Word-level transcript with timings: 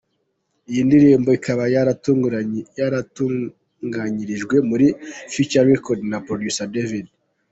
Iyi 0.69 0.81
ndirimbo 0.87 1.29
ikaba 1.37 1.63
yaratunganyirijwe 1.75 4.55
muri 4.69 4.87
Future 5.33 5.65
record 5.71 5.99
na 6.11 6.17
producer 6.25 6.67
David. 6.75 7.07